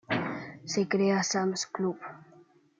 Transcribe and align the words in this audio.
Se 0.65 0.87
crea 0.87 1.21
Sam's 1.21 1.67
Club. 1.67 1.99